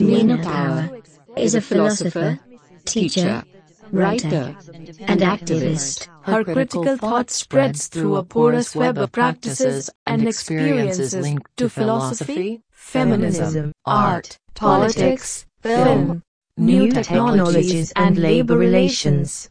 [0.00, 1.00] Nina Power
[1.36, 2.38] is a philosopher,
[2.84, 3.42] teacher,
[3.90, 4.56] writer,
[5.00, 6.06] and activist.
[6.22, 12.62] Her critical thought spreads through a porous web of practices and experiences linked to philosophy,
[12.70, 16.22] feminism, art, politics, film,
[16.56, 19.48] new technologies, and labor relations.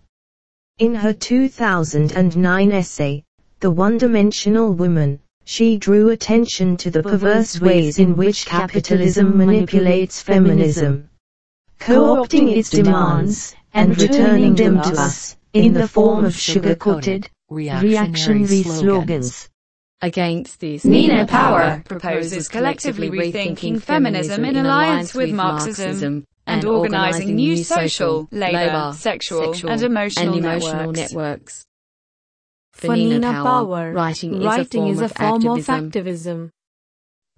[0.78, 3.24] In her 2009 essay,
[3.60, 11.10] The One-Dimensional Woman, she drew attention to the perverse ways in which capitalism manipulates feminism,
[11.80, 19.50] co-opting its demands and returning them to us in the form of sugar-coated, reactionary slogans.
[20.02, 27.58] Against these, Nina Power proposes collectively rethinking feminism in alliance with Marxism and organizing new
[27.64, 31.12] social, labor, sexual, and emotional, and emotional networks.
[31.14, 31.66] networks.
[32.74, 36.52] For Nina Power, writing, writing is a form, of, activism, activism.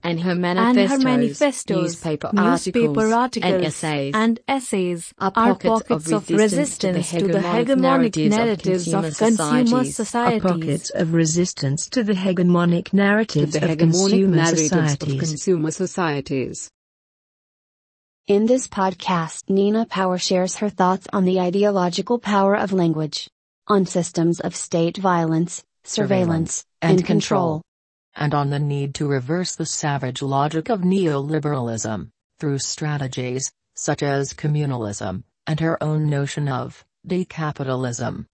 [0.04, 5.32] and her And manifestos, her manifestos, newspaper, newspaper articles, articles, and essays and essays are
[5.36, 9.04] are pockets pockets of of resistance resistance to the to the hegemonic hegemonic narratives of
[9.04, 9.74] consumer societies.
[9.74, 10.42] are societies.
[10.44, 16.70] pockets of resistance to the hegemonic narratives the of consumer narratives of consumer societies.
[18.28, 23.28] In this podcast, Nina Power shares her thoughts on the ideological power of language,
[23.68, 27.64] on systems of state violence, surveillance, and control.
[28.14, 34.34] and on the need to reverse the savage logic of neoliberalism, through strategies, such as
[34.34, 38.28] communalism, and her own notion of decapitalism.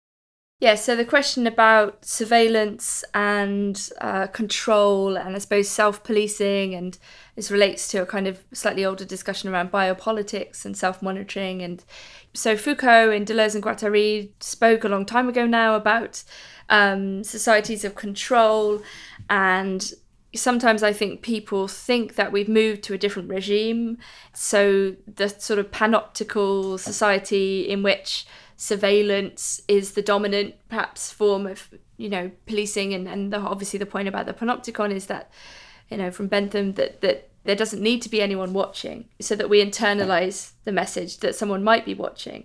[0.60, 6.96] Yeah, so the question about surveillance and uh, control, and I suppose self policing, and
[7.34, 11.60] this relates to a kind of slightly older discussion around biopolitics and self monitoring.
[11.60, 11.84] And
[12.34, 16.22] so Foucault in Deleuze and Guattari spoke a long time ago now about
[16.70, 18.80] um, societies of control.
[19.28, 19.92] And
[20.34, 23.98] sometimes I think people think that we've moved to a different regime.
[24.32, 28.24] So the sort of panoptical society in which
[28.56, 33.86] surveillance is the dominant perhaps form of you know policing and, and the, obviously the
[33.86, 35.30] point about the panopticon is that
[35.90, 39.50] you know from bentham that that there doesn't need to be anyone watching so that
[39.50, 42.44] we internalize the message that someone might be watching.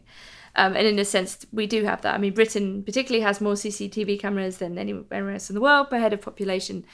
[0.56, 2.16] Um, and in a sense we do have that.
[2.16, 6.00] I mean britain particularly has more cctv cameras than anywhere else in the world per
[6.00, 6.86] head of population.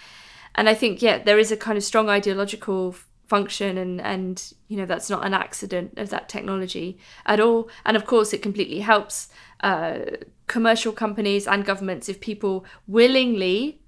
[0.55, 2.95] And i think yeah there is a kind of strong ideological
[3.27, 7.69] function and and you know that's not an accident of that technology at all.
[7.85, 9.29] And of course it completely helps
[9.61, 9.99] uh,
[10.47, 13.81] commercial companies and governments if people willingly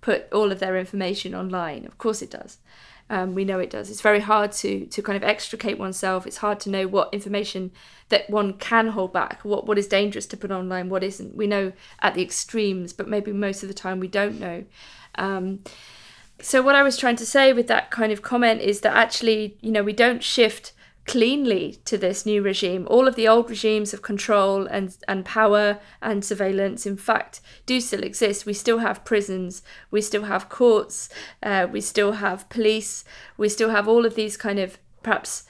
[0.00, 1.86] put all of their information online.
[1.86, 2.58] Of course it does.
[3.10, 3.90] Um, we know it does.
[3.90, 6.26] It's very hard to to kind of extricate oneself.
[6.26, 7.70] It's hard to know what information
[8.08, 11.36] that one can hold back what what is dangerous to put online what isn't.
[11.36, 14.64] We know at the extremes but maybe most of the time we don't know.
[15.16, 15.60] Um,
[16.40, 19.56] so what I was trying to say with that kind of comment is that actually,
[19.60, 20.72] you know, we don't shift
[21.06, 22.86] cleanly to this new regime.
[22.90, 27.80] All of the old regimes of control and and power and surveillance, in fact, do
[27.80, 28.46] still exist.
[28.46, 31.08] We still have prisons, we still have courts,
[31.42, 33.04] uh, we still have police,
[33.36, 35.44] we still have all of these kind of perhaps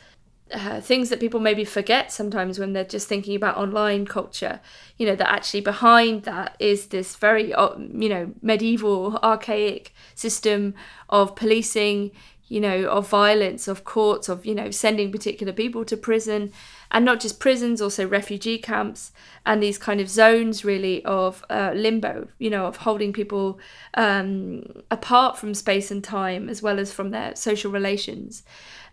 [0.52, 4.60] uh, things that people maybe forget sometimes when they're just thinking about online culture
[4.98, 10.74] you know that actually behind that is this very uh, you know medieval archaic system
[11.08, 12.10] of policing
[12.48, 16.52] you know of violence of courts of you know sending particular people to prison.
[16.90, 19.10] And not just prisons also refugee camps
[19.44, 23.58] and these kind of zones really of uh, limbo you know of holding people
[23.94, 24.62] um,
[24.92, 28.44] apart from space and time as well as from their social relations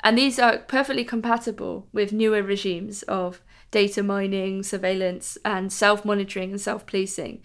[0.03, 3.41] and these are perfectly compatible with newer regimes of
[3.71, 7.41] data mining, surveillance, and self monitoring and self policing.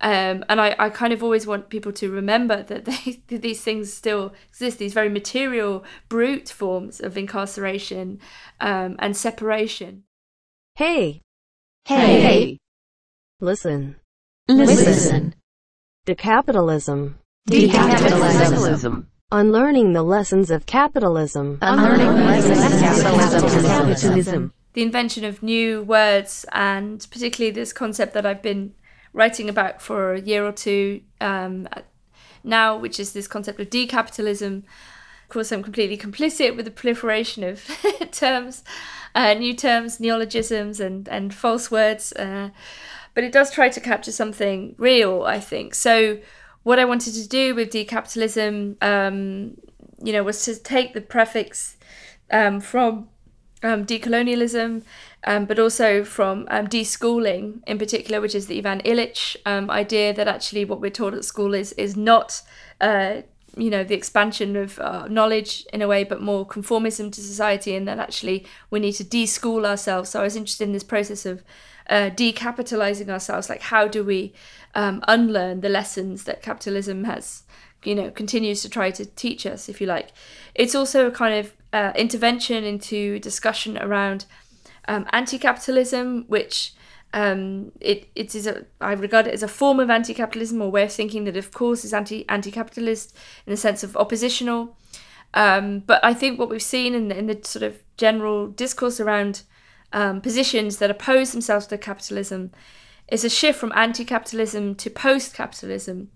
[0.00, 3.60] Um, and I, I kind of always want people to remember that they, that these
[3.62, 8.18] things still exist, these very material, brute forms of incarceration
[8.60, 10.04] um, and separation.
[10.74, 11.22] Hey,
[11.84, 12.58] Hey,
[13.40, 13.96] listen.
[14.48, 15.34] listen.
[16.06, 17.14] Decapitalism.
[17.48, 19.06] Decapitalism.
[19.32, 21.58] Unlearning the lessons of capitalism.
[21.62, 23.62] Unlearning the lessons of capitalism.
[23.64, 24.52] Capitalism.
[24.74, 28.74] The invention of new words, and particularly this concept that I've been
[29.14, 31.66] writing about for a year or two um,
[32.44, 34.58] now, which is this concept of decapitalism.
[34.58, 37.64] Of course, I'm completely complicit with the proliferation of
[38.10, 38.62] terms,
[39.14, 42.12] uh, new terms, neologisms, and, and false words.
[42.12, 42.50] Uh,
[43.14, 45.74] but it does try to capture something real, I think.
[45.74, 46.18] So,
[46.62, 49.56] what I wanted to do with decapitalism, um,
[50.02, 51.76] you know, was to take the prefix
[52.30, 53.08] um, from
[53.62, 54.82] um, decolonialism,
[55.24, 60.12] um, but also from um, deschooling in particular, which is the Ivan Illich um, idea
[60.14, 62.42] that actually what we're taught at school is is not.
[62.80, 63.22] Uh,
[63.54, 67.74] you know the expansion of uh, knowledge in a way but more conformism to society
[67.74, 71.26] and that actually we need to deschool ourselves so i was interested in this process
[71.26, 71.42] of
[71.88, 73.48] uh, decapitalizing ourselves.
[73.48, 74.32] Like how do we
[74.74, 77.42] um, unlearn the lessons that capitalism has
[77.84, 80.12] you know continues to try to teach us if you like?
[80.54, 84.26] It's also a kind of uh, intervention into discussion around
[84.88, 86.74] um, anti-capitalism which
[87.14, 90.84] um, it, it is a I regard it as a form of anti-capitalism or way
[90.84, 93.14] of thinking that of course is anti anti-capitalist
[93.46, 94.76] in the sense of oppositional.
[95.34, 99.00] Um, but I think what we've seen in the, in the sort of general discourse
[99.00, 99.42] around
[99.92, 102.50] um, positions that oppose themselves to capitalism
[103.08, 106.10] is a shift from anti-capitalism to post-capitalism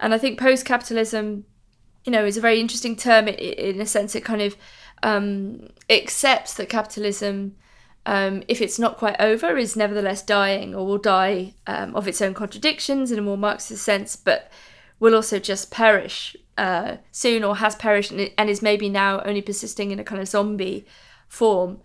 [0.00, 1.44] and I think post-capitalism
[2.04, 4.56] you know is a very interesting term in a sense it kind of
[5.02, 7.56] um, accepts that capitalism
[8.04, 12.20] um, if it's not quite over, is nevertheless dying or will die um, of its
[12.20, 14.50] own contradictions in a more Marxist sense, but
[14.98, 19.90] will also just perish uh, soon or has perished and, is maybe now only persisting
[19.90, 20.84] in a kind of zombie
[21.28, 21.80] form.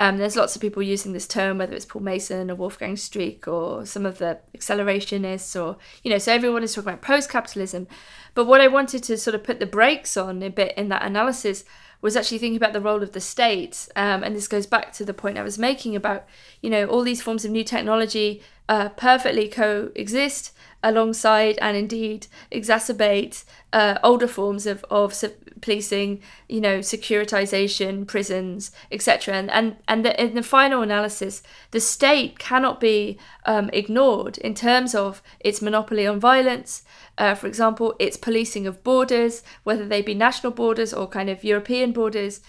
[0.00, 3.46] Um, there's lots of people using this term, whether it's Paul Mason or Wolfgang Streeck
[3.46, 7.86] or some of the accelerationists, or, you know, so everyone is talking about post capitalism.
[8.32, 11.04] But what I wanted to sort of put the brakes on a bit in that
[11.04, 11.64] analysis
[12.00, 13.90] was actually thinking about the role of the state.
[13.94, 16.24] Um, and this goes back to the point I was making about,
[16.62, 23.44] you know, all these forms of new technology uh, perfectly coexist alongside and indeed exacerbate
[23.72, 25.12] uh, older forms of, of
[25.60, 29.34] policing, you know, securitization, prisons, etc.
[29.34, 34.54] And and and the, in the final analysis, the state cannot be um, ignored in
[34.54, 36.82] terms of its monopoly on violence,
[37.18, 41.44] uh, for example, its policing of borders, whether they be national borders or kind of
[41.44, 42.40] European borders,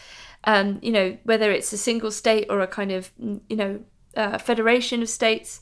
[0.46, 3.80] um, you know, whether it's a single state or a kind of, you know,
[4.16, 5.62] uh, federation of states.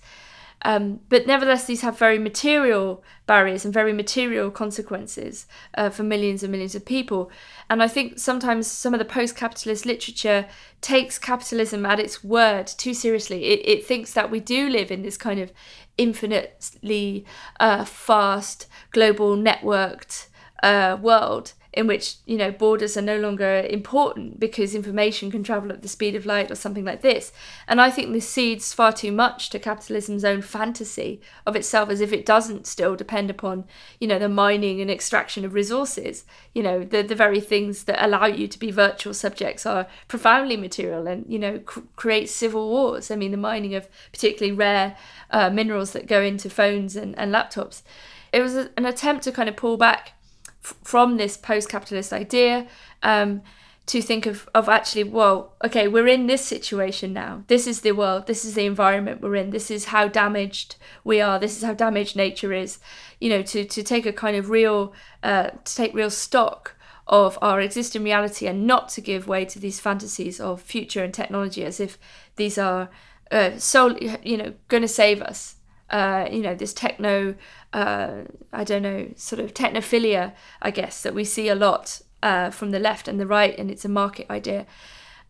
[0.63, 5.45] Um, but nevertheless, these have very material barriers and very material consequences
[5.75, 7.31] uh, for millions and millions of people.
[7.69, 10.47] And I think sometimes some of the post capitalist literature
[10.81, 13.45] takes capitalism at its word too seriously.
[13.45, 15.53] It, it thinks that we do live in this kind of
[15.97, 17.25] infinitely
[17.59, 20.27] uh, fast, global, networked
[20.61, 25.71] uh, world in which you know borders are no longer important because information can travel
[25.71, 27.31] at the speed of light or something like this.
[27.67, 32.01] And i think this cedes far too much to capitalism's own fantasy of itself as
[32.01, 33.65] if it doesn't still depend upon
[33.99, 36.25] you know the mining and extraction of resources.
[36.53, 40.57] You know the the very things that allow you to be virtual subjects are profoundly
[40.57, 43.11] material and you know cr- create civil wars.
[43.11, 44.97] I mean the mining of particularly rare
[45.29, 47.83] uh, minerals that go into phones and, and laptops.
[48.31, 50.13] It was an attempt to kind of pull back
[50.61, 52.67] from this post-capitalist idea
[53.03, 53.41] um,
[53.85, 57.43] to think of, of actually well okay we're in this situation now.
[57.47, 58.27] This is the world.
[58.27, 59.49] This is the environment we're in.
[59.49, 61.39] This is how damaged we are.
[61.39, 62.79] This is how damaged nature is.
[63.19, 66.75] You know to, to take a kind of real uh, to take real stock
[67.07, 71.13] of our existing reality and not to give way to these fantasies of future and
[71.13, 71.97] technology as if
[72.35, 72.89] these are
[73.31, 75.55] uh, solely you know going to save us
[75.91, 77.35] uh, you know this techno
[77.73, 82.49] uh, I don't know, sort of technophilia, I guess, that we see a lot uh,
[82.49, 84.65] from the left and the right, and it's a market idea.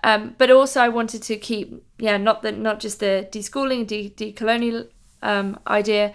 [0.04, 4.10] Um, but also, I wanted to keep, yeah, not the not just the deschooling, de
[4.10, 4.88] decolonial
[5.22, 6.14] um, idea,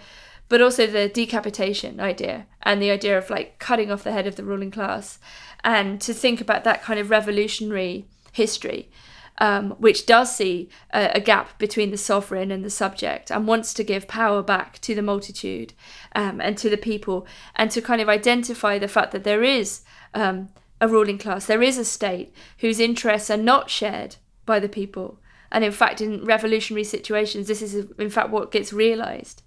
[0.49, 4.35] but also the decapitation idea and the idea of like cutting off the head of
[4.35, 5.19] the ruling class,
[5.63, 8.89] and to think about that kind of revolutionary history
[9.37, 13.73] um, which does see a, a, gap between the sovereign and the subject and wants
[13.73, 15.73] to give power back to the multitude
[16.15, 19.81] um, and to the people and to kind of identify the fact that there is
[20.13, 20.49] um,
[20.79, 24.15] a ruling class, there is a state whose interests are not shared
[24.45, 25.19] by the people.
[25.51, 29.41] And in fact, in revolutionary situations, this is in fact what gets realized.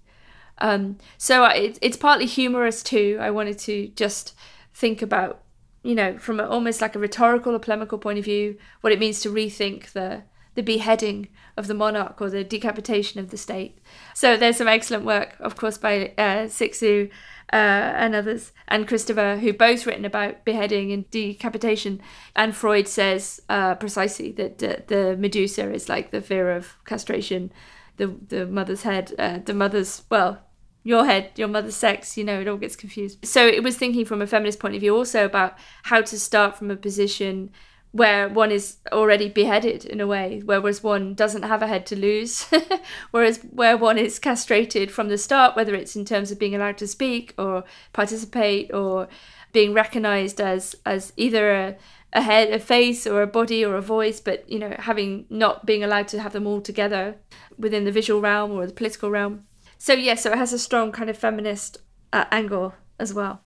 [0.59, 3.17] Um, so it, it's partly humorous too.
[3.19, 4.35] I wanted to just
[4.73, 5.41] think about
[5.83, 8.99] you know, from a, almost like a rhetorical or polemical point of view, what it
[8.99, 10.23] means to rethink the
[10.55, 13.77] the beheading of the monarch or the decapitation of the state.
[14.13, 17.09] So there's some excellent work, of course, by uh, Cixous
[17.53, 22.01] uh, and others, and Christopher, who both written about beheading and decapitation.
[22.35, 27.51] And Freud says uh, precisely that uh, the Medusa is like the fear of castration,
[27.97, 30.41] the the mother's head, uh, the mother's well,
[30.89, 33.23] your head, your mother's sex, you know, it all gets confused.
[33.23, 36.57] So it was thinking from a feminist point of view also about how to start
[36.57, 37.51] from a position
[37.91, 41.95] where one is already beheaded in a way, whereas one doesn't have a head to
[41.95, 42.47] lose,
[43.11, 46.79] whereas where one is castrated from the start, whether it's in terms of being allowed
[46.79, 49.07] to speak or participate or
[49.53, 51.77] being recognized as as either a,
[52.13, 55.67] a head, a face, or a body, or a voice, but you know, having not
[55.67, 57.15] being allowed to have them all together
[57.59, 59.45] within the visual realm or the political realm.
[59.79, 61.77] So yeah, so it has a strong kind of feminist
[62.13, 63.41] uh, angle as well.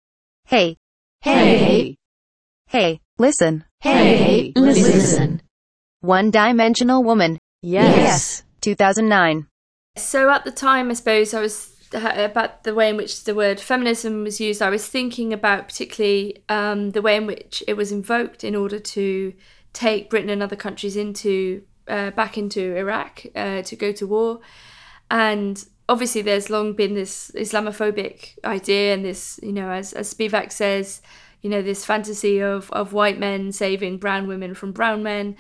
[0.48, 0.78] Hey,
[1.22, 1.98] Hey,
[2.68, 3.66] hey, listen.
[3.82, 5.42] hey, listen.
[6.00, 8.44] One Dimensional Woman, Yes.
[8.62, 9.48] 2009.
[9.98, 13.60] So at the time, I suppose I was about the way in which the word
[13.60, 14.62] feminism was used.
[14.62, 18.80] I was thinking about particularly um, the way in which it was invoked in order
[18.80, 19.34] to
[19.74, 24.40] take Britain and other countries into uh, back into Iraq uh, to go to war,
[25.12, 30.52] and obviously there's long been this Islamophobic idea and this, you know, as as Spivak
[30.52, 31.02] says,
[31.42, 35.36] you know, this fantasy of of white men saving brown women from brown men,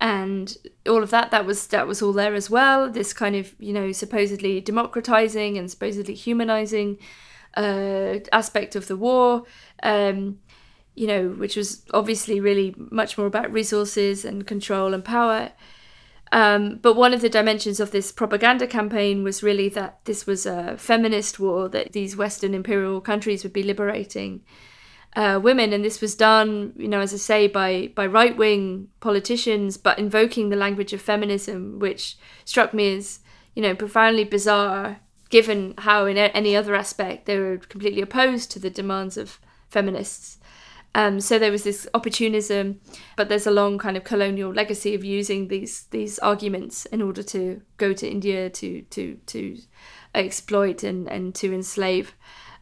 [0.00, 2.90] and all of that that was that was all there as well.
[2.90, 6.98] This kind of you know supposedly democratizing and supposedly humanizing
[7.56, 9.44] uh, aspect of the war.
[9.82, 10.40] Um,
[10.94, 15.52] you know, which was obviously really much more about resources and control and power.
[16.32, 20.46] Um, but one of the dimensions of this propaganda campaign was really that this was
[20.46, 24.40] a feminist war, that these Western imperial countries would be liberating
[25.14, 25.74] uh, women.
[25.74, 29.98] And this was done, you know, as I say, by, by right wing politicians, but
[29.98, 33.20] invoking the language of feminism, which struck me as,
[33.54, 38.58] you know, profoundly bizarre, given how in any other aspect they were completely opposed to
[38.58, 40.38] the demands of feminists.
[40.94, 42.80] Um, so there was this opportunism,
[43.16, 47.22] but there's a long kind of colonial legacy of using these these arguments in order
[47.22, 49.58] to go to India to to to
[50.14, 52.14] exploit and and to enslave,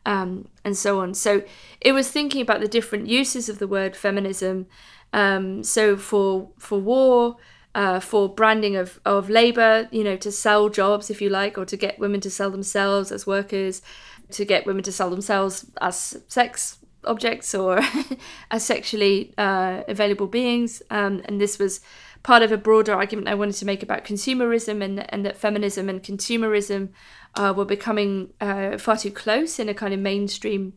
[0.06, 1.14] um, and so on.
[1.14, 1.42] So
[1.80, 4.66] it was thinking about the different uses of the word feminism.
[5.12, 7.36] Um, so for for war,
[7.74, 11.64] uh, for branding of, of labor, you know, to sell jobs, if you like, or
[11.64, 13.82] to get women to sell themselves as workers,
[14.30, 17.80] to get women to sell themselves as sex objects or
[18.50, 20.82] as sexually uh, available beings.
[20.90, 21.80] Um, and this was
[22.22, 25.88] part of a broader argument I wanted to make about consumerism and, and that feminism
[25.88, 26.90] and consumerism
[27.34, 30.74] uh, were becoming uh, far too close in a kind of mainstream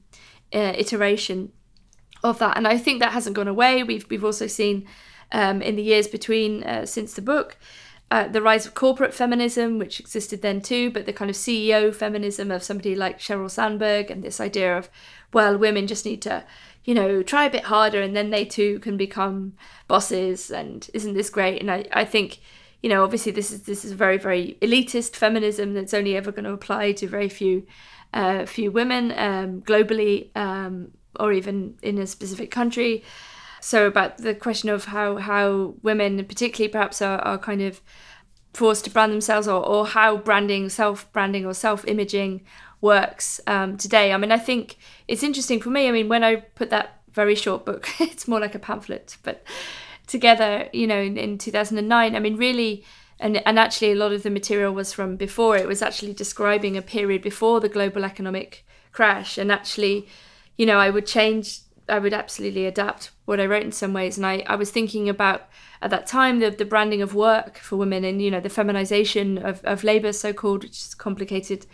[0.54, 1.52] uh, iteration
[2.24, 2.56] of that.
[2.56, 3.84] And I think that hasn't gone away.
[3.84, 4.88] We've, we've also seen
[5.32, 7.58] um, in the years between uh, since the book.
[8.14, 11.92] Uh, the rise of corporate feminism, which existed then too, but the kind of CEO
[11.92, 14.88] feminism of somebody like Sheryl Sandberg, and this idea of,
[15.34, 16.44] well, women just need to,
[16.86, 19.54] you know, try a bit harder and then they too can become
[19.88, 20.52] bosses.
[20.52, 21.60] And isn't this great?
[21.60, 22.40] And I, I think,
[22.84, 26.46] you know, obviously this is this is very very elitist feminism that's only ever going
[26.46, 27.66] to apply to very few,
[28.14, 33.04] uh, few women um, globally um, or even in a specific country
[33.64, 37.80] so about the question of how how women particularly perhaps are, are kind of
[38.54, 42.42] forced to brand themselves or, or how branding self branding or self imaging
[42.82, 44.12] works um, today.
[44.12, 44.78] I mean i think
[45.08, 45.88] it's interesting for me.
[45.88, 49.44] I mean when i put that very short book it's more like a pamphlet but
[50.08, 52.84] together you know in, in 2009 i mean really
[53.20, 55.56] and, and actually a lot of the material was from before.
[55.56, 60.08] It was actually describing a period before the global economic crash and actually
[60.58, 61.60] you know i would change
[61.90, 64.18] I would absolutely adapt what I wrote in some ways.
[64.18, 65.48] And I, I was thinking about
[65.82, 69.38] at that time the, the branding of work for women and, you know, the feminization
[69.38, 71.66] of, of labor, so called, which is a complicated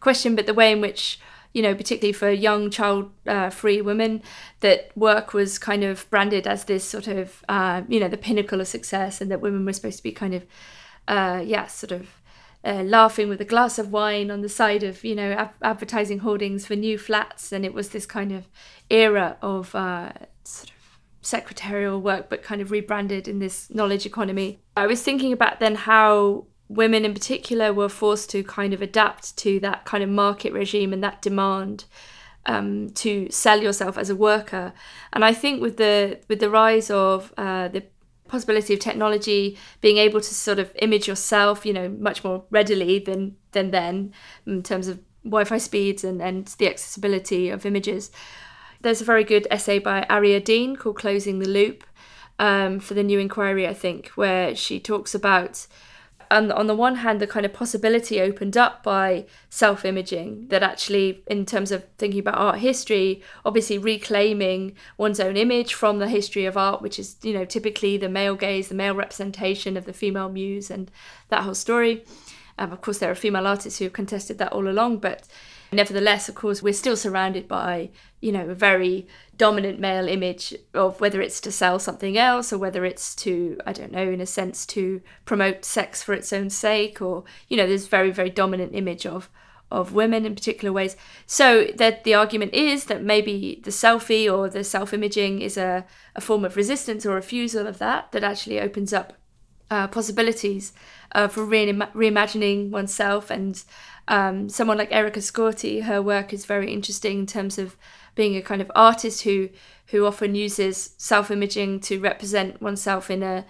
[0.00, 1.18] question, but the way in which,
[1.52, 4.22] you know, particularly for young child uh, free women,
[4.60, 8.60] that work was kind of branded as this sort of, uh, you know, the pinnacle
[8.60, 10.46] of success and that women were supposed to be kind of,
[11.08, 12.08] uh, yeah, sort of
[12.66, 16.18] uh, laughing with a glass of wine on the side of you know ab- advertising
[16.18, 17.52] hoardings for new flats.
[17.52, 18.48] And it was this kind of
[18.90, 20.12] era of uh,
[20.44, 20.76] sort of
[21.22, 24.58] secretarial work but kind of rebranded in this knowledge economy.
[24.76, 29.36] I was thinking about then how women in particular were forced to kind of adapt
[29.38, 31.84] to that kind of market regime and that demand
[32.46, 34.72] um, to sell yourself as a worker.
[35.12, 37.84] And i think with the with the rise of uh, the
[38.28, 42.98] possibility of technology being able to sort of image yourself you know much more readily
[42.98, 44.12] than than then
[44.46, 48.10] in terms of wi-fi speeds and and the accessibility of images.
[48.82, 51.84] There's a very good essay by aria dean called closing the loop
[52.38, 55.66] um, for the new inquiry i think where she talks about
[56.30, 61.22] on, on the one hand the kind of possibility opened up by self-imaging that actually
[61.26, 66.44] in terms of thinking about art history obviously reclaiming one's own image from the history
[66.44, 69.92] of art which is you know typically the male gaze the male representation of the
[69.92, 70.90] female muse and
[71.28, 72.04] that whole story.
[72.58, 75.26] Um, of course there are female artists who have contested that all along but
[75.72, 77.90] nevertheless of course we're still surrounded by
[78.20, 79.06] you know a very
[79.36, 83.72] dominant male image of whether it's to sell something else or whether it's to i
[83.72, 87.66] don't know in a sense to promote sex for its own sake or you know
[87.66, 89.28] there's very very dominant image of
[89.70, 90.96] of women in particular ways.
[91.26, 96.20] So that the argument is that maybe the selfie or the self-imaging is a, a
[96.20, 99.14] form of resistance or refusal of that that actually opens up
[99.70, 100.72] uh, possibilities
[101.12, 103.30] uh, for re- reimagining oneself.
[103.30, 103.62] And
[104.06, 107.76] um, someone like Erica Scourti, her work is very interesting in terms of
[108.16, 109.48] being a kind of artist who
[109.90, 113.46] who often uses self-imaging to represent oneself in a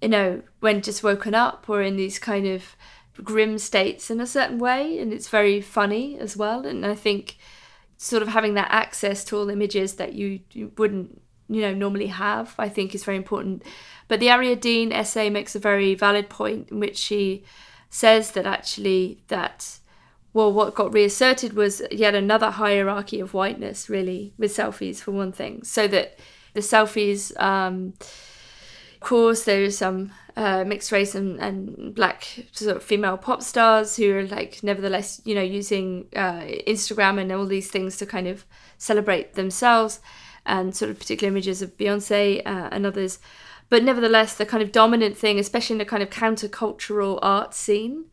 [0.00, 2.76] you know when just woken up or in these kind of
[3.24, 4.98] grim states in a certain way.
[4.98, 6.66] And it's very funny as well.
[6.66, 7.38] And i think
[7.96, 12.06] sort of having that access to all images that you, you wouldn't you know normally
[12.06, 13.62] have i think is very important.
[14.08, 17.44] But the Aria Dean essay makes a very valid point in which she
[17.90, 19.79] says that actually that
[20.32, 25.32] well what got reasserted was yet another hierarchy of whiteness really with selfies for one
[25.32, 25.62] thing.
[25.64, 26.18] So that
[26.54, 27.94] the selfies um,
[28.94, 33.96] of course there's some uh, mixed race and, and black sort of female pop stars
[33.96, 38.28] who are like nevertheless you know using uh, instagram and all these things to kind
[38.28, 38.44] of
[38.78, 40.00] celebrate themselves
[40.46, 43.18] and sort of particular images of beyonce uh, and others.
[43.68, 48.06] But nevertheless the kind of dominant thing especially in the kind of countercultural art scene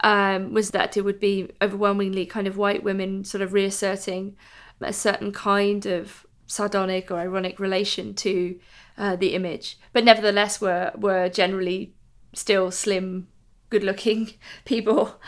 [0.00, 4.36] um, was that it would be overwhelmingly kind of white women sort of reasserting
[4.80, 8.58] a certain kind of sardonic or ironic relation to
[8.96, 11.94] uh, the image, but nevertheless were were generally
[12.34, 13.28] still slim,
[13.70, 14.32] good-looking
[14.64, 15.20] people,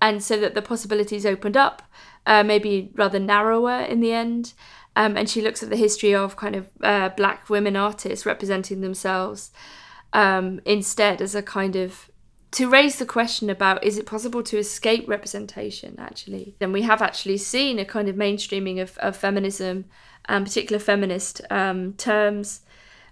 [0.00, 1.82] and so that the possibilities opened up,
[2.26, 4.54] uh, maybe rather narrower in the end.
[4.96, 8.80] Um, and she looks at the history of kind of uh, black women artists representing
[8.80, 9.52] themselves
[10.12, 12.07] um, instead as a kind of
[12.50, 17.02] to raise the question about is it possible to escape representation actually then we have
[17.02, 19.84] actually seen a kind of mainstreaming of, of feminism
[20.28, 22.60] and particular feminist um, terms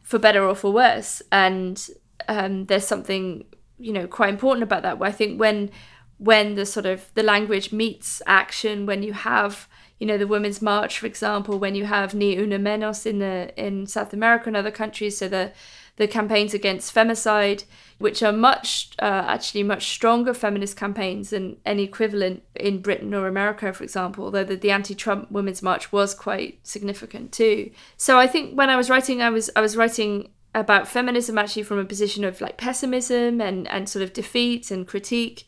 [0.02, 1.20] for better or for worse.
[1.32, 1.84] And
[2.28, 3.44] um, there's something
[3.78, 4.98] you know quite important about that.
[4.98, 5.70] Where I think when
[6.18, 10.62] when the sort of the language meets action, when you have you know the Women's
[10.62, 14.56] March, for example, when you have Ni Una Menos in the in South America and
[14.56, 15.52] other countries, so the
[15.96, 17.64] the campaigns against femicide,
[17.98, 23.26] which are much, uh, actually much stronger feminist campaigns than any equivalent in Britain or
[23.26, 27.70] America, for example, although the, the anti-Trump Women's March was quite significant too.
[27.96, 31.62] So I think when I was writing, I was I was writing about feminism actually
[31.62, 35.46] from a position of like pessimism and, and sort of defeat and critique.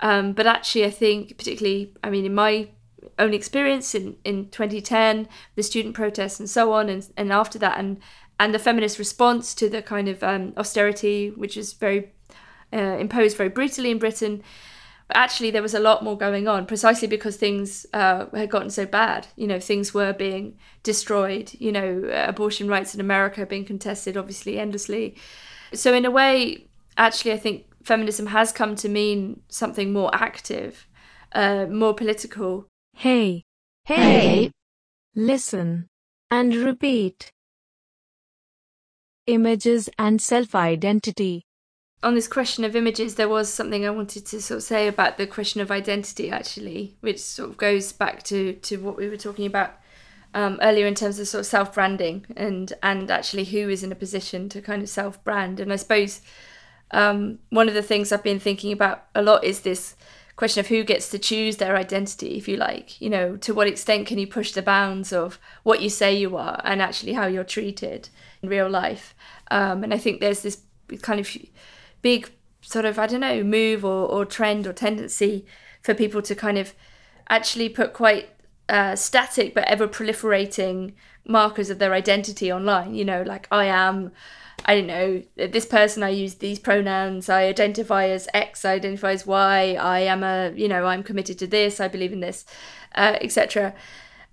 [0.00, 2.68] Um, but actually, I think, particularly, I mean, in my
[3.18, 7.78] own experience in, in 2010, the student protests and so on, and, and after that,
[7.78, 7.98] and
[8.40, 12.10] and the feminist response to the kind of um, austerity, which is very
[12.72, 14.42] uh, imposed very brutally in Britain.
[15.08, 18.70] But actually, there was a lot more going on, precisely because things uh, had gotten
[18.70, 19.26] so bad.
[19.36, 21.52] You know, things were being destroyed.
[21.58, 25.16] You know, abortion rights in America being contested, obviously, endlessly.
[25.74, 30.86] So, in a way, actually, I think feminism has come to mean something more active,
[31.32, 32.68] uh, more political.
[32.96, 33.42] Hey.
[33.84, 34.50] Hey.
[35.14, 35.88] Listen.
[36.30, 37.32] And repeat
[39.32, 41.44] images and self identity.
[42.02, 45.18] On this question of images, there was something I wanted to sort of say about
[45.18, 49.18] the question of identity, actually, which sort of goes back to, to what we were
[49.18, 49.74] talking about
[50.34, 53.92] um, earlier in terms of sort of self branding and and actually who is in
[53.92, 55.60] a position to kind of self brand.
[55.60, 56.20] And I suppose
[56.92, 59.96] um, one of the things I've been thinking about a lot is this
[60.36, 63.00] question of who gets to choose their identity, if you like.
[63.00, 66.36] You know, to what extent can you push the bounds of what you say you
[66.36, 68.08] are and actually how you're treated
[68.42, 69.14] in real life?
[69.50, 70.62] Um, and I think there's this
[71.02, 71.28] kind of
[72.02, 75.46] big sort of, I don't know, move or, or trend or tendency
[75.82, 76.74] for people to kind of
[77.28, 78.30] actually put quite
[78.68, 80.92] uh, static but ever proliferating
[81.26, 82.94] markers of their identity online.
[82.94, 84.12] You know, like I am
[84.64, 89.12] I don't know, this person, I use these pronouns, I identify as X, I identify
[89.12, 92.44] as Y, I am a, you know, I'm committed to this, I believe in this,
[92.94, 93.74] uh, etc.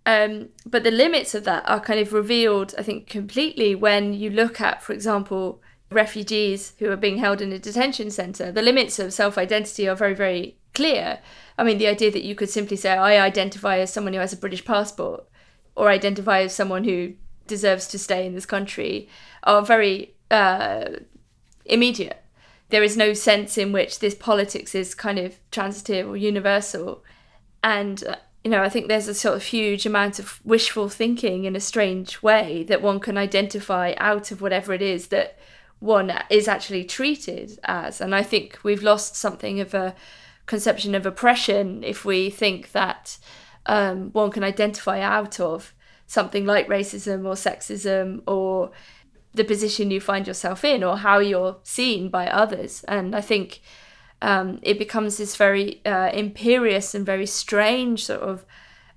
[0.08, 4.30] Um, but the limits of that are kind of revealed, I think, completely when you
[4.30, 8.50] look at, for example, refugees who are being held in a detention centre.
[8.50, 11.20] The limits of self identity are very, very clear.
[11.58, 14.32] I mean, the idea that you could simply say, I identify as someone who has
[14.32, 15.26] a British passport
[15.76, 17.14] or identify as someone who
[17.46, 19.10] deserves to stay in this country
[19.44, 20.86] are very uh,
[21.66, 22.24] immediate.
[22.70, 27.04] There is no sense in which this politics is kind of transitive or universal.
[27.62, 31.46] And, uh, you know, I think there's a sort of huge amount of wishful thinking
[31.46, 35.38] in a strange way that one can identify out of whatever it is that
[35.80, 38.02] one is actually treated as.
[38.02, 39.96] And I think we've lost something of a
[40.46, 43.18] conception of oppression if we think that
[43.66, 45.74] um, one can identify out of
[46.08, 48.72] something like racism or sexism or
[49.34, 52.84] the position you find yourself in or how you're seen by others.
[52.88, 53.62] And I think
[54.22, 58.46] um, it becomes this very uh, imperious and very strange sort of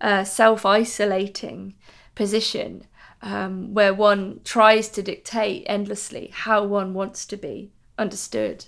[0.01, 1.75] uh, self isolating
[2.15, 2.87] position
[3.23, 8.67] um, where one tries to dictate endlessly how one wants to be understood.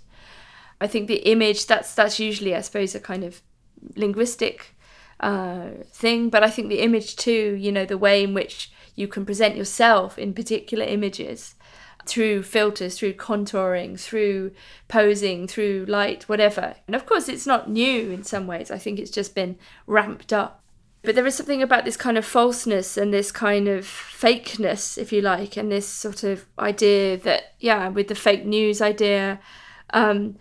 [0.81, 3.41] I think the image that's that's usually I suppose a kind of
[3.97, 4.75] linguistic
[5.21, 9.09] uh, thing, but I think the image too, you know, the way in which you
[9.09, 11.55] can present yourself in particular images
[12.07, 14.53] through filters, through contouring, through
[14.89, 16.77] posing, through light, whatever.
[16.87, 18.71] And of course, it's not new in some ways.
[18.71, 20.63] I think it's just been ramped up.
[21.03, 25.13] But there is something about this kind of falseness and this kind of fakeness, if
[25.13, 29.41] you like, and this sort of idea that, yeah, with the fake news idea,
[29.91, 30.37] um,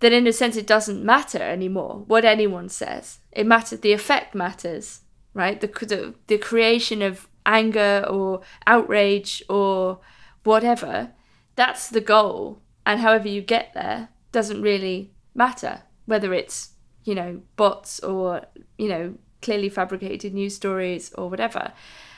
[0.00, 3.18] that in a sense it doesn't matter anymore what anyone says.
[3.32, 5.00] It matters, the effect matters,
[5.34, 5.60] right?
[5.60, 10.00] The, the, the creation of anger or outrage or
[10.46, 11.12] whatever,
[11.56, 12.62] that's the goal.
[12.84, 16.70] And however you get there doesn't really matter, whether it's,
[17.04, 18.42] you know, bots or,
[18.78, 21.72] you know, clearly fabricated news stories or whatever.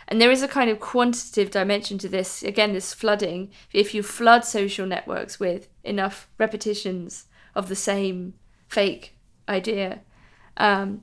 [0.09, 2.43] And there is a kind of quantitative dimension to this.
[2.43, 3.51] Again, this flooding.
[3.73, 8.35] If you flood social networks with enough repetitions of the same
[8.69, 10.01] fake idea,
[10.57, 11.03] um,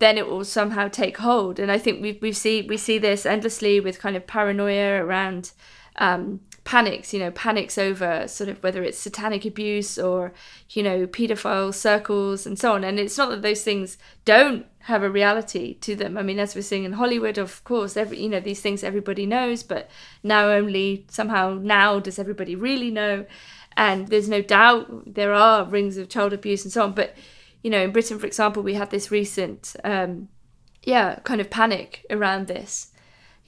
[0.00, 1.60] then it will somehow take hold.
[1.60, 5.52] And I think we we see we see this endlessly with kind of paranoia around
[5.98, 10.32] um, panics, you know, panics over sort of whether it's satanic abuse or,
[10.70, 12.84] you know, paedophile circles and so on.
[12.84, 16.16] And it's not that those things don't have a reality to them.
[16.16, 19.26] I mean, as we're seeing in Hollywood, of course, every you know, these things everybody
[19.26, 19.90] knows, but
[20.22, 23.26] now only somehow now does everybody really know.
[23.76, 26.92] And there's no doubt there are rings of child abuse and so on.
[26.92, 27.14] But,
[27.62, 30.28] you know, in Britain, for example, we had this recent um,
[30.82, 32.92] yeah, kind of panic around this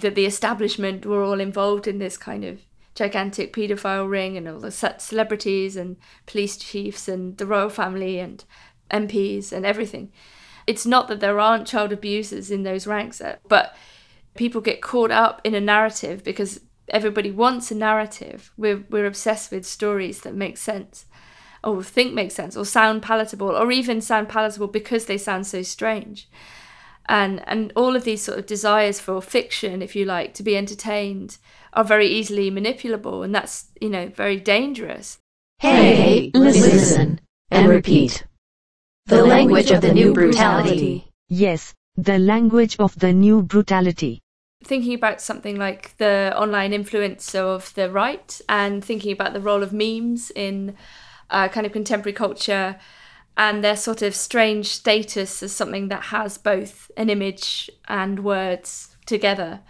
[0.01, 2.61] that the establishment were all involved in this kind of
[2.95, 8.45] gigantic paedophile ring and all the celebrities and police chiefs and the royal family and
[8.91, 10.13] MPs and everything.
[10.67, 13.75] It's not that there aren't child abusers in those ranks, uh, but
[14.35, 18.53] people get caught up in a narrative because everybody wants a narrative.
[18.57, 21.07] We're, we're obsessed with stories that make sense
[21.63, 25.63] or think make sense or sound palatable or even sound palatable because they sound so
[25.63, 26.29] strange
[27.09, 30.57] and and all of these sort of desires for fiction if you like to be
[30.57, 31.39] entertained
[31.73, 35.19] are very easily manipulable and that's you know very dangerous.
[35.59, 38.25] Hey listen and repeat.
[39.07, 41.09] The language of the new brutality.
[41.29, 44.21] Yes the language of the new brutality.
[44.63, 49.63] Thinking about something like the online influence of the right and thinking about the role
[49.63, 50.77] of memes in
[51.31, 52.79] uh, kind of contemporary culture
[53.41, 58.95] and their sort of strange status as something that has both an image and words
[59.07, 59.61] together.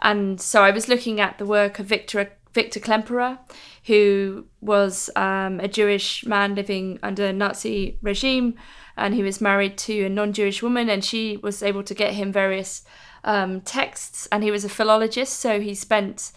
[0.00, 3.38] And so I was looking at the work of Victor Victor Klemperer,
[3.84, 8.56] who was um, a Jewish man living under a Nazi regime,
[8.96, 12.32] and he was married to a non-Jewish woman, and she was able to get him
[12.32, 12.82] various
[13.22, 14.26] um, texts.
[14.32, 16.32] And he was a philologist, so he spent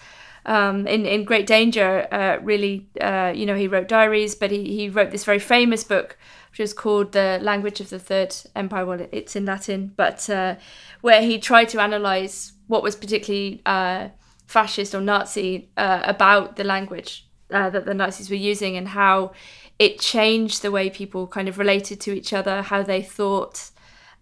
[0.46, 2.08] um, in in great danger.
[2.12, 5.84] Uh, really, uh, you know, he wrote diaries, but he he wrote this very famous
[5.84, 6.18] book
[6.54, 8.86] which is called The Language of the Third Empire.
[8.86, 10.58] Well, it's in Latin, but uh,
[11.02, 14.10] where he tried to analyze what was particularly uh,
[14.46, 19.32] fascist or Nazi uh, about the language uh, that the Nazis were using and how
[19.80, 23.72] it changed the way people kind of related to each other, how they thought.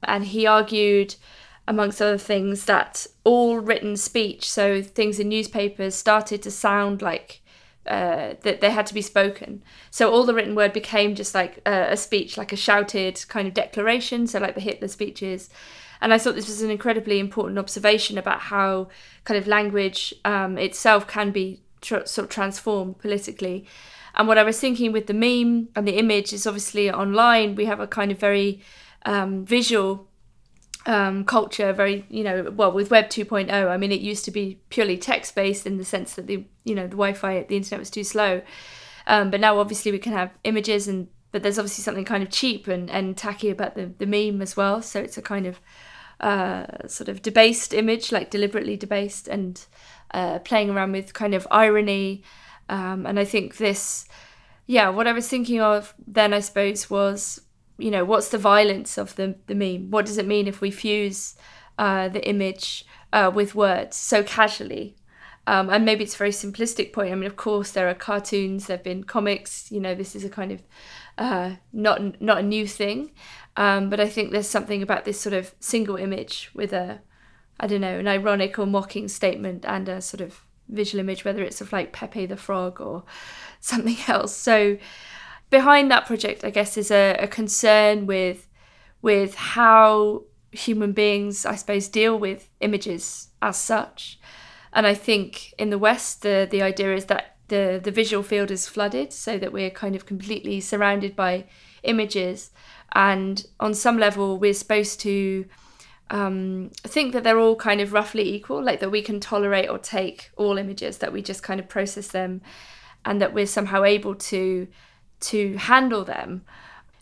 [0.04, 1.16] And he argued,
[1.68, 7.42] amongst other things, that all written speech, so things in newspapers, started to sound like
[7.88, 9.64] uh, that they had to be spoken.
[9.90, 13.48] So all the written word became just like a, a, speech, like a shouted kind
[13.48, 14.28] of declaration.
[14.28, 15.50] So like the Hitler speeches.
[16.00, 18.90] And I thought this was an incredibly important observation about how
[19.24, 23.66] kind of language um, itself can be tr- sort of transformed politically.
[24.16, 27.66] And what I was thinking with the meme and the image is obviously online we
[27.66, 28.62] have a kind of very
[29.06, 30.08] um, visual
[30.86, 34.60] um, culture very you know well with web 2.0 i mean it used to be
[34.70, 37.90] purely text based in the sense that the you know the wi-fi the internet was
[37.90, 38.42] too slow.
[39.08, 42.30] Um, but now obviously we can have images and but there's obviously something kind of
[42.30, 44.82] cheap and, and tacky about the, the meme as well.
[44.82, 45.62] So it's a kind of
[46.20, 49.66] uh, sort of debased image like deliberately debased and
[50.14, 52.24] uh, playing around with kind of irony.
[52.70, 54.06] Um, and i think this
[54.66, 57.42] yeah what i was thinking of then i suppose was
[57.82, 59.92] you know, what's the violence of the, the meme?
[59.92, 61.36] What does it mean if we fuse
[61.78, 64.96] uh, the image uh, with words so casually?
[65.48, 67.12] Um, and maybe it's a very simplistic point.
[67.12, 69.72] I mean, of course, there are cartoons, there have been comics.
[69.72, 70.62] You know, this is a kind of
[71.18, 73.12] uh, not not a new thing,
[73.58, 77.02] um, but I think there's something about this sort of single image with a,
[77.60, 81.44] I don't know, an ironic or mocking statement and a sort of visual image, whether
[81.44, 83.04] it's of like Pepe the Frog or
[83.60, 84.36] something else.
[84.36, 84.78] So
[85.52, 88.48] behind that project, I guess, is a, a concern with
[89.04, 94.20] with how human beings, I suppose, deal with images as such.
[94.74, 98.50] And I think in the West, the the idea is that the the visual field
[98.50, 101.46] is flooded, so that we're kind of completely surrounded by
[101.84, 102.52] images,
[102.94, 105.46] and on some level, we're supposed to
[106.10, 109.80] um, think that they're all kind of roughly equal, like that we can tolerate or
[109.80, 112.42] take all images, that we just kind of process them,
[113.04, 114.68] and that we're somehow able to
[115.22, 116.44] to handle them.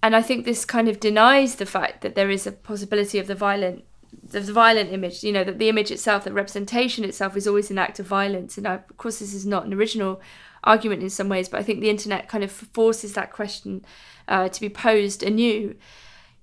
[0.02, 3.28] And I think this kind of denies the fact that there is a possibility of
[3.28, 3.84] the violent
[4.24, 7.78] the violent image, you know, that the image itself, the representation itself is always an
[7.78, 8.58] act of violence.
[8.58, 10.20] And I, of course, this is not an original
[10.64, 13.86] argument in some ways, but I think the internet kind of forces that question
[14.28, 15.76] uh, to be posed anew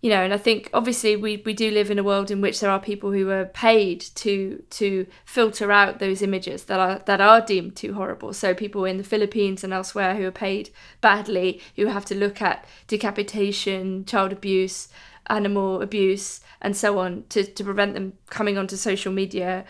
[0.06, 2.60] you know and i think obviously we we do live in a world in which
[2.60, 7.20] there are people who are paid to to filter out those images that are that
[7.20, 8.32] are deemed too horrible.
[8.32, 12.40] So people in the philippines and elsewhere who are paid badly who have to look
[12.40, 14.86] at decapitation child abuse
[15.28, 19.64] animal abuse and so on to, to prevent them coming onto social media.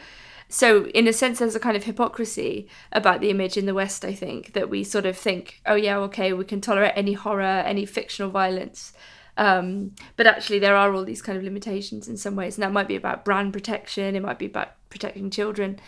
[0.51, 4.05] So in a sense there's a kind of hypocrisy about the image in the west
[4.05, 7.63] i think that we sort of think oh yeah okay we can tolerate any horror
[7.73, 8.93] any fictional violence
[9.37, 12.73] um, but actually, there are all these kind of limitations in some ways, and that
[12.73, 14.17] might be about brand protection.
[14.17, 15.79] It might be about protecting children,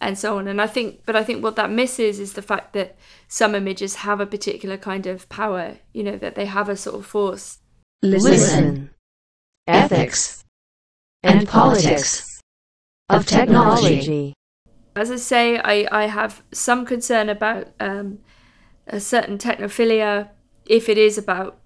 [0.00, 0.46] and so on.
[0.46, 3.96] And I think, but I think what that misses is the fact that some images
[3.96, 5.78] have a particular kind of power.
[5.92, 7.58] You know, that they have a sort of force.
[8.02, 8.90] Listen.
[9.66, 10.44] Ethics
[11.22, 12.40] and politics
[13.08, 14.34] of technology.
[14.94, 18.18] As I say, I, I have some concern about um,
[18.86, 20.28] a certain technophilia
[20.66, 21.58] if it is about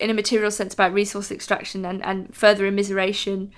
[0.00, 3.50] in a material sense about resource extraction and, and further immiseration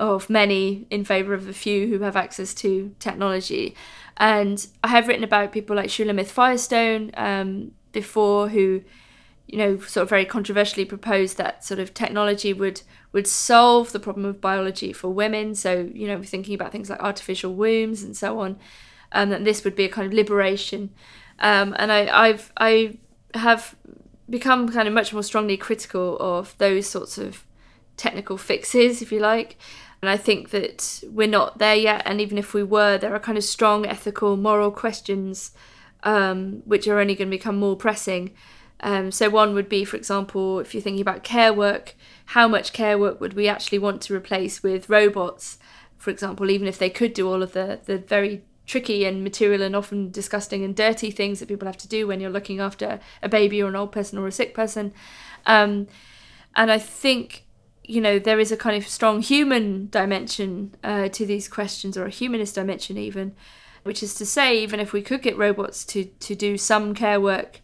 [0.00, 3.74] of many in favour of a few who have access to technology.
[4.16, 8.82] And I have written about people like Shulamith Firestone um, before who,
[9.46, 14.00] you know, sort of very controversially proposed that sort of technology would would solve the
[14.00, 15.54] problem of biology for women.
[15.54, 18.58] So, you know, thinking about things like artificial wombs and so on,
[19.12, 20.90] and um, that this would be a kind of liberation.
[21.38, 22.98] Um, and I, I've I
[23.34, 23.74] have
[24.28, 27.44] become kind of much more strongly critical of those sorts of
[27.96, 29.56] technical fixes, if you like.
[30.00, 32.02] And I think that we're not there yet.
[32.04, 35.52] And even if we were, there are kind of strong ethical, moral questions
[36.02, 38.32] um, which are only going to become more pressing.
[38.80, 41.94] Um, so, one would be, for example, if you're thinking about care work,
[42.26, 45.58] how much care work would we actually want to replace with robots,
[45.96, 49.62] for example, even if they could do all of the, the very tricky and material
[49.62, 52.88] and often disgusting and dirty things that people have to do when you're looking after
[53.22, 54.94] a baby or an old person or a sick person.
[55.44, 55.88] Um,
[56.54, 57.44] and I think,
[57.84, 62.06] you know, there is a kind of strong human dimension uh, to these questions, or
[62.06, 63.34] a humanist dimension even,
[63.82, 67.20] which is to say, even if we could get robots to, to do some care
[67.20, 67.60] work,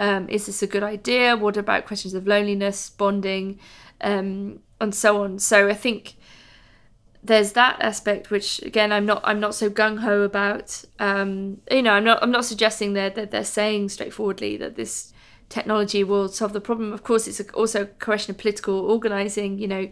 [0.00, 1.36] um, is this a good idea?
[1.36, 3.60] What about questions of loneliness, bonding,
[4.00, 5.38] um, and so on?
[5.38, 6.16] So I think
[7.22, 10.84] there's that aspect which again I'm not I'm not so gung ho about.
[10.98, 15.12] Um, you know, I'm not I'm not suggesting that that they're saying straightforwardly that this
[15.48, 16.92] technology will solve the problem.
[16.92, 19.58] Of course, it's also a question of political organizing.
[19.58, 19.88] You know,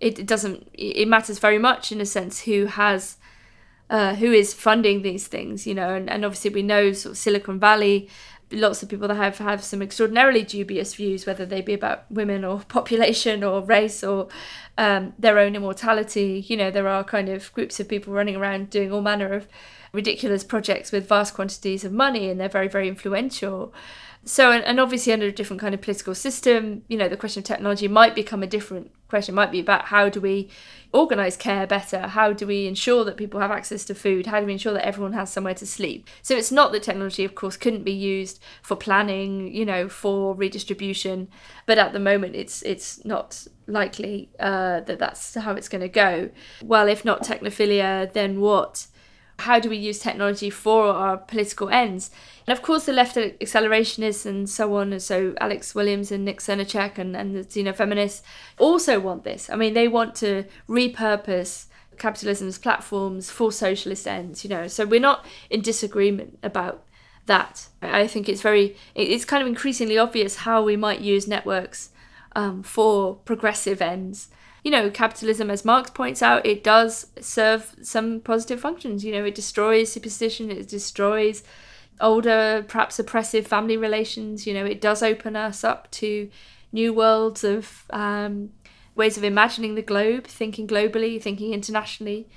[0.00, 3.16] it, it doesn't it matters very much in a sense who has
[3.88, 5.66] uh, who is funding these things.
[5.66, 8.08] You know, and, and obviously we know sort of Silicon Valley
[8.52, 12.44] lots of people that have have some extraordinarily dubious views, whether they be about women
[12.44, 14.28] or population or race or
[14.78, 16.44] um, their own immortality.
[16.46, 19.48] You know, there are kind of groups of people running around doing all manner of
[19.92, 23.72] ridiculous projects with vast quantities of money, and they're very very influential.
[24.24, 27.44] So, and, obviously under a different kind of political system, you know, the question of
[27.44, 29.34] technology might become a different question.
[29.34, 30.48] Might be about how do we
[30.92, 32.00] organize care better?
[32.00, 34.26] How do we ensure that people have access to food?
[34.26, 36.08] How do we ensure that everyone has somewhere to sleep?
[36.22, 40.34] So it's not that technology, of course, couldn't be used for planning, you know, for
[40.34, 41.28] redistribution,
[41.66, 45.88] but at the moment, it's it's not likely uh, that that's how it's going to
[45.88, 46.30] go.
[46.62, 48.86] Well, if not technophilia, then what?
[49.40, 52.10] How do we use technology for our political ends?
[52.46, 56.40] And of course, the left accelerationists and so on, and so Alex Williams and Nick
[56.40, 58.22] Srnicek and, and the xenofeminists
[58.58, 59.50] also want this.
[59.50, 61.66] I mean, they want to repurpose
[61.98, 64.66] capitalism's platforms for socialist ends, you know.
[64.66, 66.84] So we're not in disagreement about
[67.26, 67.68] that.
[67.82, 71.90] I think it's very, it's kind of increasingly obvious how we might use networks
[72.34, 74.28] um, for progressive ends
[74.62, 79.04] you know, capitalism, as Marx points out, it does serve some positive functions.
[79.04, 81.42] You know, it destroys superstition, it destroys
[82.00, 84.46] older, perhaps oppressive family relations.
[84.46, 86.30] You know, it does open us up to
[86.72, 88.50] new worlds of um,
[88.94, 92.28] ways of imagining the globe, thinking globally, thinking internationally.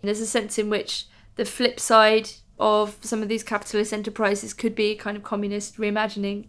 [0.00, 4.54] And there's a sense in which the flip side of some of these capitalist enterprises
[4.54, 6.46] could be kind of communist reimagining.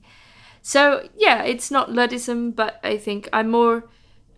[0.62, 3.90] So yeah, it's not Luddism, but I think I'm more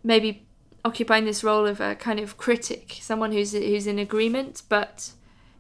[0.04, 0.45] maybe
[0.86, 5.12] occupying this role of a kind of critic, someone who's who's in agreement, but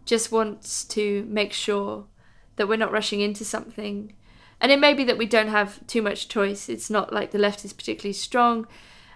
[0.05, 2.05] just wants to make sure
[2.55, 4.13] that we're not rushing into something.
[4.61, 6.69] And it may be that we don't have too much choice.
[6.69, 8.67] It's not like the left is particularly strong.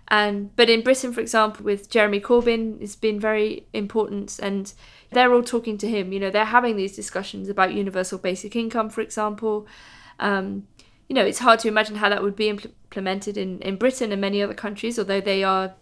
[0.09, 4.73] And but in Britain, for example, with Jeremy Corbyn, it's been very important, and
[5.11, 6.11] they're all talking to him.
[6.11, 9.67] You know, they're having these discussions about universal basic income, for example.
[10.19, 10.67] Um,
[11.07, 14.11] you know, it's hard to imagine how that would be impl- implemented in, in Britain
[14.11, 15.73] and many other countries, although they are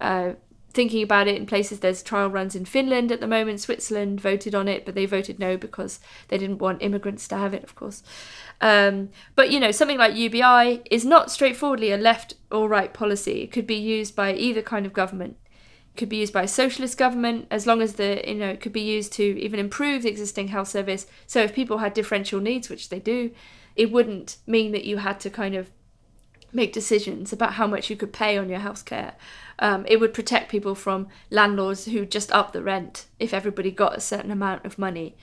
[0.00, 0.32] uh,
[0.72, 1.80] thinking about it in places.
[1.80, 3.60] There's trial runs in Finland at the moment.
[3.60, 7.54] Switzerland voted on it, but they voted no because they didn't want immigrants to have
[7.54, 8.02] it, of course.
[8.60, 13.42] Um, but you know, something like UBI is not straightforwardly a left or right policy.
[13.42, 15.36] It could be used by either kind of government.
[15.94, 18.60] It could be used by a socialist government, as long as the you know it
[18.60, 21.06] could be used to even improve the existing health service.
[21.26, 23.32] So if people had differential needs, which they do,
[23.76, 25.70] it wouldn't mean that you had to kind of
[26.52, 29.14] make decisions about how much you could pay on your health care.
[29.58, 33.96] Um, it would protect people from landlords who just up the rent if everybody got
[33.96, 35.16] a certain amount of money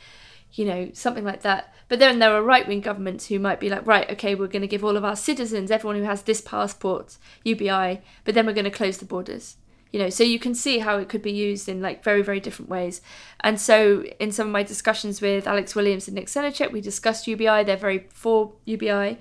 [0.54, 1.74] you know, something like that.
[1.88, 4.62] But then there are right wing governments who might be like, right, okay, we're going
[4.62, 8.54] to give all of our citizens, everyone who has this passport, UBI, but then we're
[8.54, 9.58] going to close the borders.
[9.92, 12.40] You know, so you can see how it could be used in like very, very
[12.40, 13.02] different ways.
[13.40, 17.26] And so, in some of my discussions with Alex Williams and Nick Srnicek, we discussed
[17.26, 17.64] UBI.
[17.64, 19.18] They're very for UBI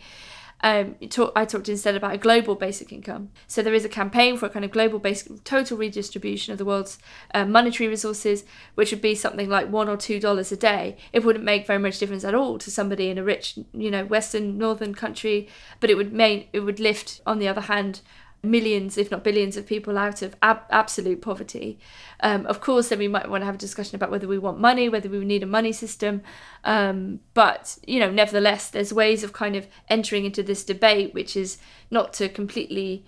[0.60, 3.30] um, talk, I talked instead about a global basic income.
[3.46, 6.64] So there is a campaign for a kind of global basic total redistribution of the
[6.64, 6.98] world's
[7.32, 8.44] uh, monetary resources,
[8.74, 10.96] which would be something like one or two dollars a day.
[11.12, 14.04] It wouldn't make very much difference at all to somebody in a rich, you know,
[14.04, 15.48] Western northern country,
[15.80, 18.00] but it would make it would lift, on the other hand,
[18.42, 21.78] millions, if not billions, of people out of ab- absolute poverty.
[22.20, 24.58] Um, of course, then we might want to have a discussion about whether we want
[24.60, 26.22] money, whether we need a money system.
[26.64, 31.36] Um, but, you know, nevertheless, there's ways of kind of entering into this debate, which
[31.36, 31.58] is
[31.90, 33.04] not to completely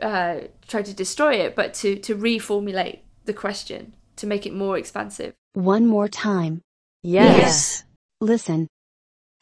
[0.00, 4.76] uh, try to destroy it, but to, to reformulate the question, to make it more
[4.76, 5.32] expansive.
[5.54, 6.62] One more time.
[7.02, 7.38] Yes.
[7.38, 7.84] yes.
[8.20, 8.68] Listen.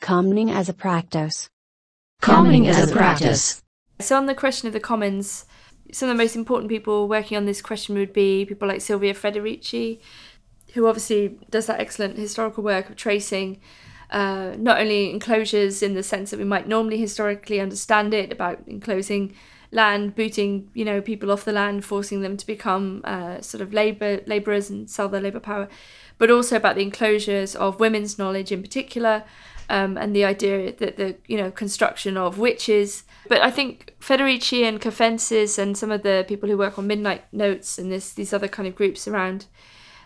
[0.00, 1.48] Commoning as a practice.
[2.20, 3.60] Commoning as a practice.
[4.00, 5.44] So, on the question of the commons,
[5.92, 9.14] some of the most important people working on this question would be people like Silvia
[9.14, 10.00] Federici,
[10.74, 13.60] who obviously does that excellent historical work of tracing
[14.10, 18.60] uh, not only enclosures in the sense that we might normally historically understand it about
[18.66, 19.34] enclosing
[19.72, 23.72] land, booting you know people off the land, forcing them to become uh, sort of
[23.72, 25.68] labor laborers and sell their labor power,
[26.18, 29.24] but also about the enclosures of women's knowledge in particular,
[29.68, 33.04] um, and the idea that the you know construction of witches.
[33.28, 37.24] But I think Federici and Caffentzis and some of the people who work on Midnight
[37.32, 39.46] Notes and this these other kind of groups around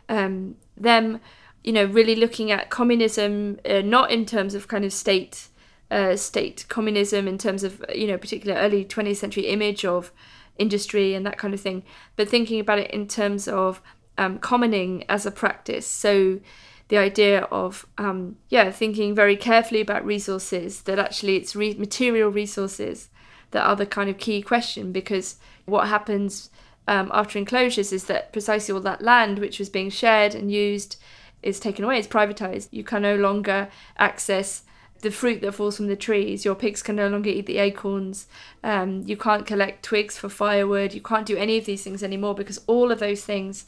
[0.09, 1.21] um, them,
[1.65, 5.49] you know, really looking at communism uh, not in terms of kind of state
[5.91, 10.13] uh, state communism in terms of you know particular early 20th century image of
[10.59, 11.83] industry and that kind of thing,
[12.17, 13.81] but thinking about it in terms of
[14.19, 15.87] um, commoning as a practice.
[15.87, 16.41] So
[16.89, 22.31] the idea of um, yeah thinking very carefully about resources that actually it's re- material
[22.31, 23.11] resources
[23.51, 26.51] that are the kind of key question because what happens
[26.87, 30.97] um, after enclosures is that precisely all that land which was being shared and used
[31.43, 32.69] is taken away it's privatized.
[32.71, 34.63] You can no longer access
[35.01, 36.45] the fruit that falls from the trees.
[36.45, 38.27] Your pigs can no longer eat the acorns.
[38.65, 40.93] Um, you can't collect twigs for firewood.
[40.93, 43.67] You can't do any of these things anymore because all of those things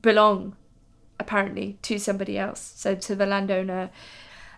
[0.00, 0.56] belong
[1.22, 3.90] apparently to somebody else, so to the landowner.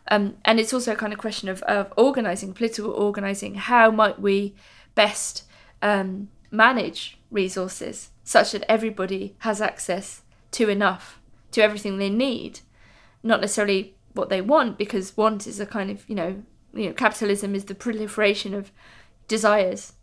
[0.08, 3.54] Um, and it's also a kind of question of, of organizing, political organizing.
[3.54, 4.54] How might we
[4.94, 5.44] best
[5.80, 10.22] um, manage resources such that everybody has access
[10.52, 11.20] to enough,
[11.52, 12.60] to everything they need,
[13.22, 16.92] not necessarily what they want, because want is a kind of you know, you know,
[16.92, 18.70] capitalism is the proliferation of
[19.28, 19.94] desires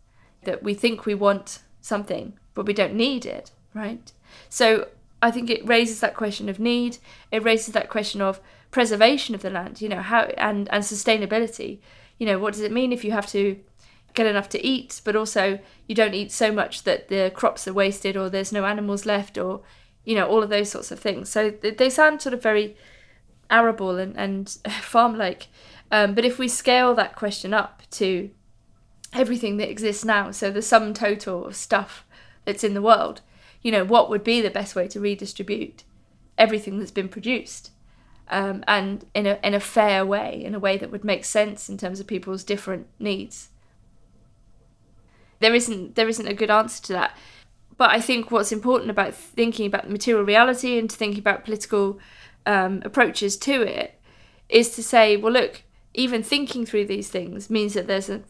[0.44, 4.12] that we think we want something, but we don't need it, right?
[4.48, 4.88] So
[5.22, 6.98] I think it raises that question of need.
[7.30, 8.40] It raises that question of
[8.72, 11.78] preservation of the land, you know, how and and sustainability.
[12.18, 13.58] You know, what does it mean if you have to
[14.14, 17.72] get enough to eat, but also you don't eat so much that the crops are
[17.72, 19.62] wasted or there's no animals left or
[20.04, 21.28] you know all of those sorts of things.
[21.28, 22.76] So they sound sort of very
[23.48, 24.48] arable and and
[24.82, 25.46] farm like.
[25.90, 28.30] Um, but if we scale that question up to
[29.12, 32.06] everything that exists now, so the sum total of stuff
[32.46, 33.20] that's in the world,
[33.62, 35.84] you know, what would be the best way to redistribute
[36.36, 37.70] everything that's been produced,
[38.28, 41.68] um, and in a in a fair way, in a way that would make sense
[41.68, 43.50] in terms of people's different needs.
[45.40, 47.16] There isn't there isn't a good answer to that,
[47.76, 51.98] but I think what's important about thinking about material reality and thinking about political
[52.46, 54.00] um, approaches to it
[54.48, 55.62] is to say, well, look,
[55.94, 58.22] even thinking through these things means that there's a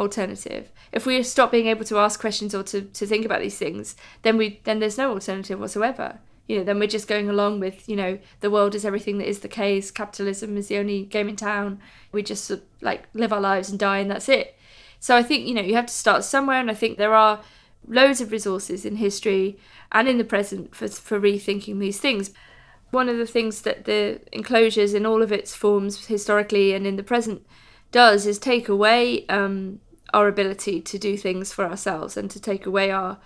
[0.00, 0.72] alternative.
[0.92, 3.94] If we stop being able to ask questions or to, to think about these things,
[4.22, 6.18] then we then there's no alternative whatsoever.
[6.48, 9.28] You know, then we're just going along with, you know, the world is everything that
[9.28, 11.80] is the case, capitalism is the only game in town.
[12.10, 14.56] We just like live our lives and die and that's it.
[14.98, 17.40] So I think, you know, you have to start somewhere and I think there are
[17.86, 19.58] loads of resources in history
[19.92, 22.32] and in the present for for rethinking these things.
[22.90, 26.96] One of the things that the enclosures in all of its forms historically and in
[26.96, 27.46] the present
[27.92, 29.80] does is take away um,
[30.12, 33.18] our ability to do things for ourselves and to take away our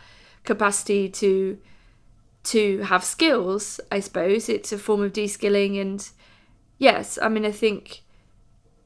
[0.44, 1.58] capacity to
[2.42, 4.48] to have skills i suppose.
[4.48, 6.08] It's a form of de-skilling and
[6.78, 8.02] yes i mean i think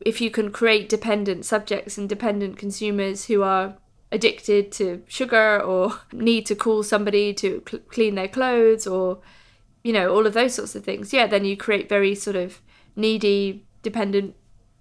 [0.00, 3.74] if you can create dependent subjects and dependent consumers who are
[4.12, 9.20] addicted to sugar or need to call somebody to cl- clean their clothes or
[9.82, 12.60] you know all of those sorts of things yeah then you create very sort of
[12.96, 14.34] needy dependent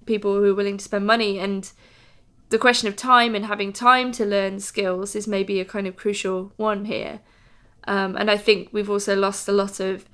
[0.06, 1.72] people who are willing to spend money and
[2.50, 5.96] the question of time and having time to learn skills is maybe a kind of
[5.96, 7.20] crucial one here.
[7.88, 10.06] Um, and I think we've also lost a lot of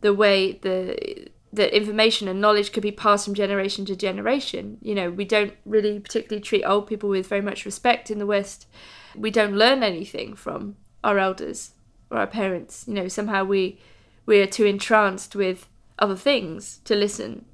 [0.00, 4.78] the way the that information and knowledge could be passed from generation to generation.
[4.80, 8.26] You know, we don't really particularly treat old people with very much respect in the
[8.26, 8.66] West.
[9.14, 11.72] We don't learn anything from our elders
[12.10, 12.84] or our parents.
[12.88, 13.78] You know, somehow we
[14.24, 15.68] we are too entranced with
[15.98, 17.44] other things to listen.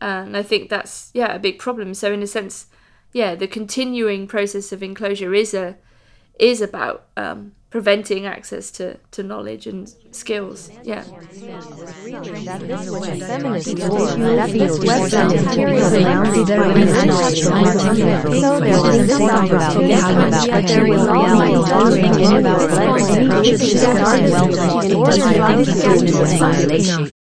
[0.00, 1.94] And I think that's yeah a big problem.
[1.94, 2.66] So in a sense,
[3.16, 5.78] yeah, the continuing process of enclosure is a
[6.38, 10.70] is about um, preventing access to, to knowledge and skills.
[10.84, 11.02] Yeah.